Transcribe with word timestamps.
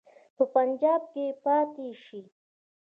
په 0.35 0.43
پنجاب 0.53 1.01
کې 1.13 1.25
پاته 1.45 1.87
شي. 2.03 2.21